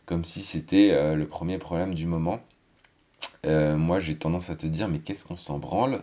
comme 0.07 0.25
si 0.25 0.43
c'était 0.43 1.15
le 1.15 1.27
premier 1.27 1.59
problème 1.59 1.95
du 1.95 2.07
moment. 2.07 2.41
moi, 3.45 3.99
j'ai 3.99 4.17
tendance 4.17 4.51
à 4.51 4.57
te 4.57 4.67
dire, 4.67 4.89
mais 4.89 5.01
qu'est-ce 5.01 5.25
qu'on 5.27 5.37
s'en 5.37 5.59
branle? 5.59 6.03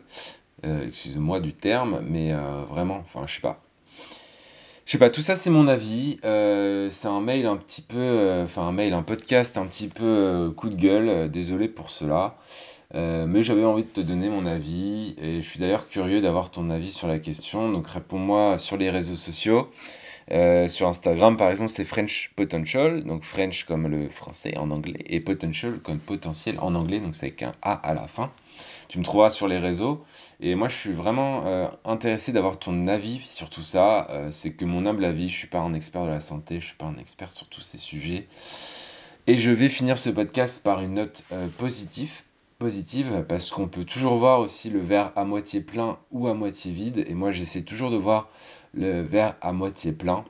Excuse-moi 0.64 1.40
du 1.40 1.54
terme, 1.54 2.04
mais 2.08 2.34
vraiment, 2.70 2.98
enfin, 2.98 3.26
je 3.26 3.36
sais 3.36 3.42
pas. 3.42 3.62
Je 4.94 5.00
sais 5.00 5.06
pas, 5.06 5.10
tout 5.10 5.24
ça 5.24 5.36
c'est 5.36 5.50
mon 5.50 5.68
avis. 5.68 6.20
Euh, 6.24 6.92
c'est 6.92 7.08
un 7.08 7.20
mail 7.20 7.48
un 7.48 7.58
petit 7.58 7.82
peu, 7.82 7.98
euh, 7.98 8.44
enfin 8.44 8.62
un 8.62 8.72
mail, 8.72 8.94
un 8.94 9.02
podcast 9.02 9.58
un 9.58 9.66
petit 9.66 9.88
peu 9.88 10.04
euh, 10.04 10.52
coup 10.52 10.70
de 10.70 10.76
gueule. 10.76 11.32
désolé 11.32 11.68
pour 11.68 11.90
cela, 11.90 12.36
mais 12.94 13.42
j'avais 13.42 13.66
envie 13.66 13.86
de 13.86 13.90
te 13.90 14.02
donner 14.02 14.30
mon 14.30 14.46
avis 14.46 15.16
et 15.20 15.42
je 15.42 15.50
suis 15.50 15.60
d'ailleurs 15.60 15.88
curieux 15.88 16.22
d'avoir 16.22 16.52
ton 16.52 16.70
avis 16.70 16.92
sur 16.92 17.08
la 17.08 17.18
question. 17.18 17.72
Donc 17.72 17.88
réponds-moi 17.88 18.60
sur 18.60 18.78
les 18.78 18.92
réseaux 18.92 19.16
sociaux. 19.16 19.72
sur 20.30 20.88
Instagram 20.88 21.38
par 21.38 21.50
exemple 21.50 21.72
c'est 21.72 21.86
French 21.86 22.32
Potential, 22.36 23.04
donc 23.04 23.24
French 23.24 23.64
comme 23.64 23.88
le 23.88 24.10
français 24.10 24.56
en 24.58 24.70
anglais 24.70 25.04
et 25.08 25.20
Potential 25.22 25.80
comme 25.80 25.98
potentiel 25.98 26.60
en 26.60 26.76
anglais, 26.76 27.00
donc 27.00 27.16
c'est 27.16 27.26
avec 27.26 27.42
un 27.42 27.54
A 27.64 27.74
à 27.74 27.96
la 27.96 28.06
fin. 28.06 28.32
Tu 28.88 29.00
me 29.00 29.04
trouveras 29.04 29.30
sur 29.30 29.48
les 29.48 29.58
réseaux. 29.58 30.04
Et 30.40 30.56
moi, 30.56 30.68
je 30.68 30.76
suis 30.76 30.92
vraiment 30.92 31.46
euh, 31.46 31.68
intéressé 31.86 32.32
d'avoir 32.32 32.60
ton 32.60 32.88
avis 32.88 33.22
sur 33.22 33.50
tout 33.50 33.64
ça. 33.64 34.08
Euh, 34.10 34.32
c'est 34.32 34.54
que 34.54 34.66
mon 34.66 34.86
humble 34.86 35.06
avis, 35.06 35.30
je 35.30 35.36
suis 35.36 35.48
pas 35.48 35.60
un 35.60 35.74
expert 35.74 36.04
de 36.04 36.10
la 36.10 36.20
santé, 36.20 36.60
je 36.60 36.66
suis 36.68 36.76
pas 36.76 36.86
un 36.86 36.98
expert 36.98 37.32
sur 37.32 37.48
tous 37.48 37.62
ces 37.62 37.78
sujets. 37.78 38.28
Et 39.26 39.38
je 39.38 39.52
vais 39.52 39.70
finir 39.70 39.98
ce 39.98 40.10
podcast 40.10 40.64
par 40.64 40.82
une 40.82 40.96
note 40.96 41.24
euh, 41.32 41.48
positive, 41.58 42.24
positive, 42.60 43.26
parce 43.28 43.52
qu'on 43.52 43.68
peut 43.68 43.86
toujours 43.86 44.18
voir 44.18 44.40
aussi 44.42 44.70
le 44.70 44.82
verre 44.82 45.12
à 45.16 45.24
moitié 45.24 45.62
plein 45.62 45.98
ou 46.12 46.28
à 46.28 46.34
moitié 46.34 46.72
vide. 46.72 47.06
Et 47.08 47.14
moi, 47.14 47.32
j'essaie 47.32 47.62
toujours 47.62 47.90
de 47.90 47.98
voir 47.98 48.30
le 48.74 49.02
verre 49.02 49.36
à 49.42 49.54
moitié 49.54 49.94
plein. 49.94 50.26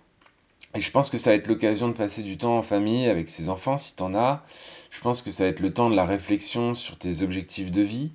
Et 0.76 0.82
je 0.82 0.90
pense 0.90 1.10
que 1.10 1.18
ça 1.18 1.30
va 1.30 1.36
être 1.36 1.48
l'occasion 1.48 1.88
de 1.88 1.94
passer 1.94 2.24
du 2.24 2.38
temps 2.38 2.58
en 2.58 2.64
famille 2.64 3.08
avec 3.08 3.30
ses 3.30 3.50
enfants, 3.50 3.78
si 3.78 3.96
tu 3.96 4.02
en 4.02 4.16
as. 4.16 4.44
Je 4.94 5.02
pense 5.02 5.24
que 5.24 5.32
ça 5.32 5.46
va 5.46 5.50
être 5.50 5.60
le 5.60 5.74
temps 5.74 5.90
de 5.90 5.96
la 5.96 6.06
réflexion 6.06 6.76
sur 6.76 6.98
tes 6.98 7.24
objectifs 7.24 7.72
de 7.72 7.82
vie. 7.82 8.12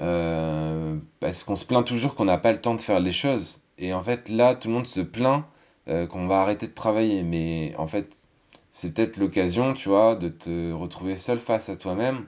Euh, 0.00 0.96
parce 1.20 1.42
qu'on 1.42 1.56
se 1.56 1.64
plaint 1.64 1.84
toujours 1.84 2.14
qu'on 2.14 2.24
n'a 2.24 2.38
pas 2.38 2.52
le 2.52 2.60
temps 2.60 2.74
de 2.74 2.80
faire 2.80 3.00
les 3.00 3.12
choses. 3.12 3.60
Et 3.76 3.92
en 3.92 4.02
fait, 4.02 4.28
là, 4.28 4.54
tout 4.54 4.68
le 4.68 4.74
monde 4.74 4.86
se 4.86 5.00
plaint 5.00 5.44
euh, 5.88 6.06
qu'on 6.06 6.28
va 6.28 6.40
arrêter 6.40 6.68
de 6.68 6.72
travailler. 6.72 7.24
Mais 7.24 7.74
en 7.76 7.88
fait, 7.88 8.28
c'est 8.72 8.94
peut-être 8.94 9.16
l'occasion, 9.16 9.74
tu 9.74 9.88
vois, 9.88 10.14
de 10.14 10.28
te 10.28 10.72
retrouver 10.72 11.16
seul 11.16 11.38
face 11.38 11.68
à 11.68 11.76
toi-même 11.76 12.26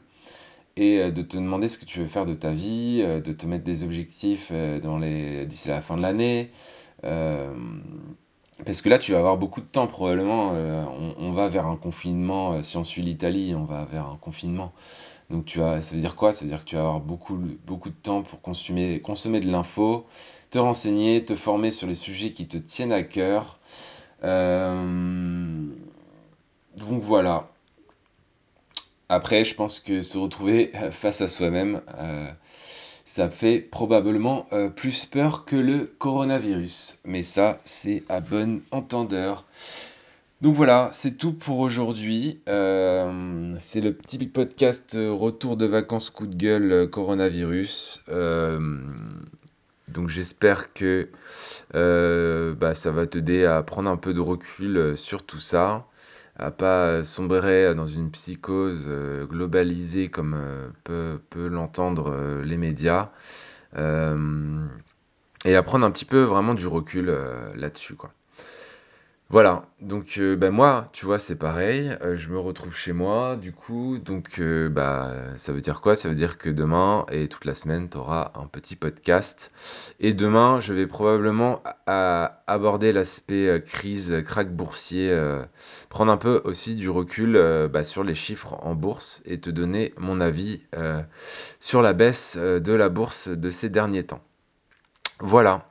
et 0.76 0.98
euh, 0.98 1.10
de 1.12 1.22
te 1.22 1.36
demander 1.36 1.68
ce 1.68 1.78
que 1.78 1.84
tu 1.84 2.00
veux 2.00 2.08
faire 2.08 2.26
de 2.26 2.34
ta 2.34 2.50
vie, 2.50 2.98
de 3.00 3.32
te 3.32 3.46
mettre 3.46 3.64
des 3.64 3.84
objectifs 3.84 4.50
dans 4.82 4.98
les... 4.98 5.46
d'ici 5.46 5.68
la 5.68 5.80
fin 5.80 5.96
de 5.96 6.02
l'année. 6.02 6.50
Parce 8.64 8.82
que 8.82 8.88
là, 8.88 8.98
tu 8.98 9.12
vas 9.12 9.18
avoir 9.18 9.36
beaucoup 9.36 9.60
de 9.60 9.66
temps 9.66 9.86
probablement. 9.86 10.50
On, 10.50 11.14
on, 11.18 11.32
va 11.32 11.48
vers 11.48 11.66
un 11.66 11.76
confinement. 11.76 12.62
si 12.62 12.76
on 12.76 12.84
suit 12.84 13.02
l'Italie, 13.02 13.54
on 13.56 13.64
va 13.64 13.84
vers 13.84 14.06
un 14.06 14.16
confinement 14.16 14.72
donc 15.30 15.46
tu 15.46 15.62
as, 15.62 15.80
ça 15.82 15.94
veut 15.94 16.00
dire 16.00 16.16
quoi? 16.16 16.32
Ça 16.32 16.44
veut 16.44 16.50
dire 16.50 16.64
que 16.64 16.68
tu 16.68 16.76
vas 16.76 16.82
avoir 16.82 17.00
beaucoup, 17.00 17.38
beaucoup 17.66 17.90
de 17.90 17.94
temps 17.94 18.22
pour 18.22 18.40
consommer, 18.40 19.00
consommer 19.00 19.40
de 19.40 19.50
l'info, 19.50 20.06
te 20.50 20.58
renseigner, 20.58 21.24
te 21.24 21.34
former 21.34 21.70
sur 21.70 21.86
les 21.86 21.94
sujets 21.94 22.32
qui 22.32 22.46
te 22.46 22.56
tiennent 22.56 22.92
à 22.92 23.02
cœur. 23.02 23.58
Euh, 24.22 25.66
donc 26.76 27.02
voilà. 27.02 27.50
Après, 29.08 29.44
je 29.44 29.54
pense 29.54 29.80
que 29.80 30.02
se 30.02 30.18
retrouver 30.18 30.72
face 30.90 31.20
à 31.20 31.28
soi-même, 31.28 31.82
euh, 31.98 32.30
ça 33.14 33.30
fait 33.30 33.60
probablement 33.60 34.48
euh, 34.52 34.68
plus 34.68 35.06
peur 35.06 35.44
que 35.44 35.54
le 35.54 35.84
coronavirus. 35.84 36.98
Mais 37.04 37.22
ça, 37.22 37.60
c'est 37.64 38.02
à 38.08 38.18
bon 38.18 38.60
entendeur. 38.72 39.44
Donc 40.40 40.56
voilà, 40.56 40.88
c'est 40.90 41.16
tout 41.16 41.32
pour 41.32 41.60
aujourd'hui. 41.60 42.40
Euh, 42.48 43.54
c'est 43.60 43.80
le 43.80 43.92
petit 43.92 44.18
podcast 44.26 44.96
euh, 44.96 45.12
retour 45.12 45.56
de 45.56 45.64
vacances 45.64 46.10
coup 46.10 46.26
de 46.26 46.34
gueule 46.34 46.90
coronavirus. 46.90 48.02
donc 48.08 50.08
j'espère 50.08 50.72
que 50.72 51.08
bah, 51.72 52.74
ça 52.74 52.90
va 52.90 53.06
t'aider 53.06 53.44
à 53.44 53.62
prendre 53.62 53.90
un 53.90 53.96
peu 53.96 54.12
de 54.12 54.20
recul 54.20 54.96
sur 54.96 55.22
tout 55.22 55.38
ça, 55.38 55.86
à 56.36 56.50
pas 56.50 57.04
sombrer 57.04 57.74
dans 57.74 57.86
une 57.86 58.10
psychose 58.10 58.88
globalisée 59.30 60.08
comme 60.08 60.36
peut, 60.84 61.20
peut 61.30 61.46
l'entendre 61.48 62.42
les 62.44 62.56
médias. 62.56 63.10
et 63.76 65.54
à 65.56 65.62
prendre 65.62 65.86
un 65.86 65.90
petit 65.90 66.04
peu 66.04 66.22
vraiment 66.22 66.54
du 66.54 66.66
recul 66.66 67.06
là-dessus 67.54 67.94
quoi. 67.94 68.12
Voilà, 69.34 69.64
donc 69.82 70.18
euh, 70.18 70.36
bah, 70.36 70.52
moi, 70.52 70.86
tu 70.92 71.06
vois, 71.06 71.18
c'est 71.18 71.34
pareil, 71.34 71.92
euh, 72.02 72.14
je 72.14 72.28
me 72.28 72.38
retrouve 72.38 72.76
chez 72.76 72.92
moi, 72.92 73.34
du 73.34 73.50
coup, 73.50 73.98
donc 73.98 74.38
euh, 74.38 74.68
bah 74.68 75.12
ça 75.38 75.52
veut 75.52 75.60
dire 75.60 75.80
quoi? 75.80 75.96
Ça 75.96 76.08
veut 76.08 76.14
dire 76.14 76.38
que 76.38 76.48
demain 76.48 77.04
et 77.10 77.26
toute 77.26 77.44
la 77.44 77.56
semaine, 77.56 77.90
tu 77.90 77.98
auras 77.98 78.30
un 78.36 78.46
petit 78.46 78.76
podcast. 78.76 79.50
Et 79.98 80.14
demain, 80.14 80.60
je 80.60 80.72
vais 80.72 80.86
probablement 80.86 81.64
aborder 81.84 82.92
l'aspect 82.92 83.60
crise, 83.66 84.22
crack 84.24 84.54
boursier, 84.54 85.12
prendre 85.88 86.12
un 86.12 86.16
peu 86.16 86.40
aussi 86.44 86.76
du 86.76 86.88
recul 86.88 87.32
bah, 87.72 87.82
sur 87.82 88.04
les 88.04 88.14
chiffres 88.14 88.56
en 88.62 88.76
bourse 88.76 89.20
et 89.26 89.40
te 89.40 89.50
donner 89.50 89.94
mon 89.98 90.20
avis 90.20 90.62
sur 91.58 91.82
la 91.82 91.92
baisse 91.92 92.36
de 92.36 92.72
la 92.72 92.88
bourse 92.88 93.26
de 93.26 93.50
ces 93.50 93.68
derniers 93.68 94.04
temps. 94.04 94.22
Voilà. 95.20 95.68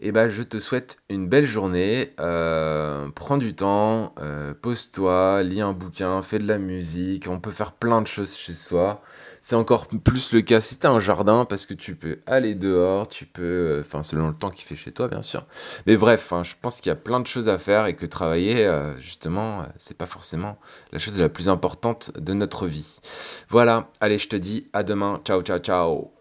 Eh 0.00 0.12
ben, 0.12 0.28
je 0.28 0.42
te 0.42 0.58
souhaite 0.58 0.98
une 1.10 1.28
belle 1.28 1.46
journée. 1.46 2.12
Euh, 2.20 3.08
prends 3.14 3.36
du 3.36 3.54
temps, 3.54 4.14
euh, 4.20 4.54
pose-toi, 4.54 5.42
lis 5.42 5.60
un 5.60 5.72
bouquin, 5.72 6.22
fais 6.22 6.38
de 6.38 6.46
la 6.46 6.58
musique. 6.58 7.26
On 7.28 7.40
peut 7.40 7.50
faire 7.50 7.72
plein 7.72 8.02
de 8.02 8.06
choses 8.06 8.34
chez 8.36 8.54
soi. 8.54 9.02
C'est 9.42 9.54
encore 9.54 9.86
plus 9.88 10.32
le 10.32 10.40
cas 10.42 10.60
si 10.60 10.78
tu 10.78 10.86
as 10.86 10.90
un 10.90 11.00
jardin 11.00 11.44
parce 11.44 11.66
que 11.66 11.74
tu 11.74 11.94
peux 11.94 12.18
aller 12.26 12.54
dehors, 12.54 13.06
tu 13.08 13.26
peux, 13.26 13.42
euh, 13.42 13.80
enfin 13.80 14.02
selon 14.02 14.28
le 14.28 14.34
temps 14.34 14.50
qu'il 14.50 14.64
fait 14.64 14.76
chez 14.76 14.92
toi 14.92 15.08
bien 15.08 15.22
sûr. 15.22 15.46
Mais 15.86 15.96
bref, 15.96 16.32
hein, 16.32 16.42
je 16.42 16.54
pense 16.60 16.80
qu'il 16.80 16.90
y 16.90 16.92
a 16.92 16.96
plein 16.96 17.20
de 17.20 17.26
choses 17.26 17.48
à 17.48 17.58
faire 17.58 17.86
et 17.86 17.94
que 17.96 18.06
travailler, 18.06 18.68
justement, 18.98 19.66
c'est 19.78 19.96
pas 19.96 20.06
forcément 20.06 20.58
la 20.92 20.98
chose 20.98 21.20
la 21.20 21.28
plus 21.28 21.48
importante 21.48 22.12
de 22.18 22.34
notre 22.34 22.66
vie. 22.66 22.98
Voilà, 23.48 23.88
allez, 24.00 24.18
je 24.18 24.28
te 24.28 24.36
dis 24.36 24.66
à 24.72 24.82
demain. 24.82 25.20
Ciao, 25.24 25.42
ciao, 25.42 25.58
ciao. 25.58 26.15